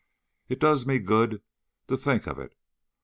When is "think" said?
1.95-2.25